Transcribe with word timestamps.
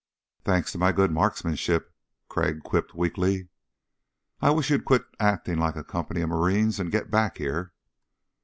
"Thanks 0.43 0.71
to 0.71 0.79
my 0.79 0.91
good 0.91 1.11
marksmanship," 1.11 1.93
Crag 2.27 2.63
quipped 2.63 2.95
weakly. 2.95 3.49
"I 4.41 4.49
wish 4.49 4.71
you'd 4.71 4.83
quit 4.83 5.05
acting 5.19 5.59
like 5.59 5.75
a 5.75 5.83
company 5.83 6.21
of 6.21 6.29
Marines 6.29 6.79
and 6.79 6.91
get 6.91 7.11
back 7.11 7.37
here." 7.37 7.71